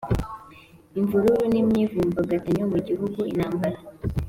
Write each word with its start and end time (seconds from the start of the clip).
Imvururu 0.99 1.43
n 1.51 1.53
imyivumbagatanyo 1.61 2.63
mu 2.71 2.79
gihugu 2.87 3.19
intambara 3.31 3.77